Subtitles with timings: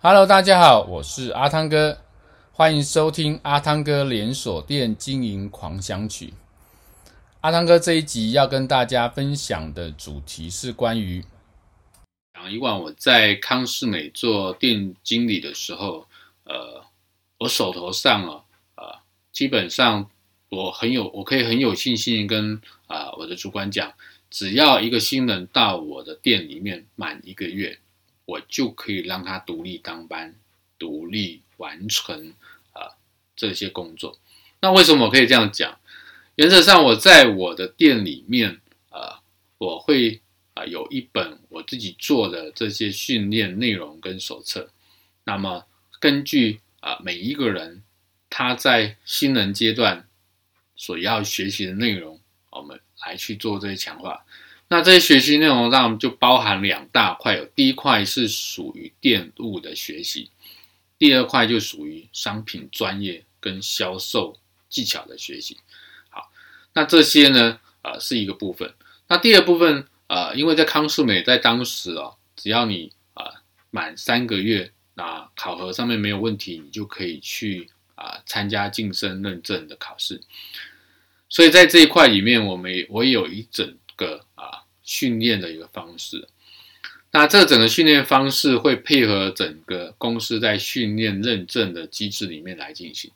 [0.00, 1.98] Hello，大家好，我是阿汤哥，
[2.52, 6.34] 欢迎收听阿汤哥连锁店经营狂想曲。
[7.40, 11.24] 阿汤哥这一集要跟大家分享的主题是关于
[12.32, 16.06] 讲，以往我在康是美做店经理的时候，
[16.44, 16.84] 呃，
[17.38, 18.44] 我手头上啊，
[18.76, 19.00] 呃，
[19.32, 20.08] 基本上
[20.48, 23.92] 我很有，我可以很有信心跟啊、我的主管讲，
[24.30, 27.80] 只要一个新人到我的店里面满一个月。
[28.28, 30.34] 我就可以让他独立当班，
[30.78, 32.34] 独立完成
[32.74, 32.92] 啊、
[33.34, 34.18] 这些工作。
[34.60, 35.80] 那为什么我可以这样讲？
[36.34, 39.22] 原则上，我在我的店里面啊、
[39.56, 40.20] 我会
[40.52, 44.70] 啊、有一本我自己做的这些训练内容跟手册。
[45.24, 45.64] 那么
[45.98, 47.82] 根据啊、每一个人
[48.28, 50.06] 他在新人阶段
[50.76, 54.26] 所要学习的内容，我们来去做这些强化。
[54.68, 60.30] 那这些学习内容上就包含两大块，有第一块是属于电务的学习，
[60.98, 64.36] 第二块就属于商品专业跟销售
[64.68, 65.56] 技巧的学习。
[66.10, 66.30] 好，
[66.74, 68.74] 那这些呢，呃，是一个部分。
[69.06, 73.24] 那第二部分，呃，因为在康是美在当时哦，只要你啊、
[73.70, 80.20] 满三个月，那考核上面没有问题，你就可以去啊、参加晋升认证的考试。
[81.30, 84.26] 所以在这一块里面，我们我有一整个
[84.88, 86.26] 训练的一个方式，
[87.10, 93.10] 那这整个训练方式会配合整个公司在训练认证的机制里面来进行，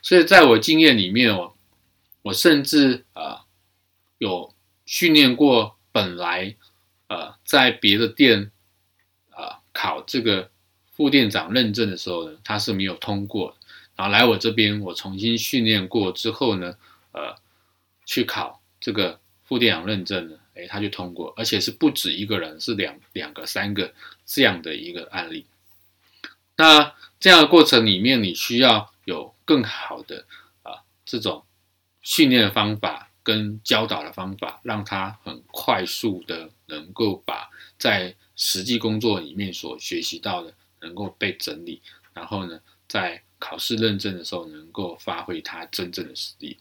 [0.00, 1.52] 所以在我经验里面哦，
[2.22, 3.44] 我甚至啊
[4.16, 4.54] 有
[4.86, 6.56] 训练过本来
[7.08, 8.50] 呃在别的店
[9.28, 10.50] 啊考这个
[10.96, 13.54] 副店长认证的时候呢，他是没有通过，
[13.96, 16.74] 然后来我这边我重新训练过之后呢，
[17.12, 17.36] 呃
[18.06, 19.20] 去考这个。
[19.48, 23.94] 副店长认证呢，诶，他就通过，而且是不止一个人，是两两个、三个
[24.26, 25.46] 这样的一个案例。
[26.56, 30.26] 那这样的过程里面，你需要有更好的
[30.62, 31.44] 啊这种
[32.02, 41.80] 训练的方法跟教导的方法，让他很快速的能够把在实际工作里面所学习到的能够被整理，
[42.12, 46.56] 然后呢，在考试认证的时候能够发挥他真正的实力。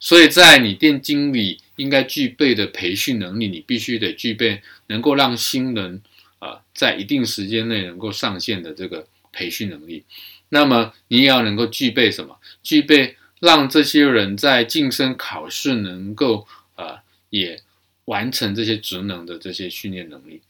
[0.00, 6.02] 所以在你店经理应该具备的培训能力，你必须得具备能够让新人
[6.38, 10.04] 啊、在一定时间内能够上线的这个培训能力。
[10.50, 12.38] 那么你也要能够具备什么？
[12.62, 17.60] 具备让这些人在晋升考试能够啊、也
[18.06, 20.42] 完成这些职能的这些训练能力。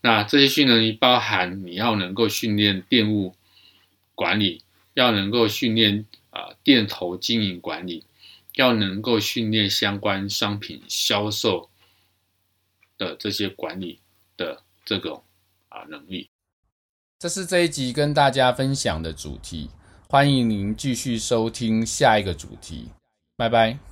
[0.00, 3.34] 那这些训练能力包含你要能够训练电务
[4.14, 4.62] 管理，
[4.94, 8.04] 要能够训练啊、呃、店头经营管理。
[8.54, 11.70] 要能够训练相关商品销售
[12.98, 14.00] 的这些管理
[14.36, 15.22] 的这种
[15.68, 16.28] 啊能力，
[17.18, 19.70] 这是这一集跟大家分享的主题。
[20.08, 22.90] 欢迎您继续收听下一个主题，
[23.36, 23.91] 拜拜。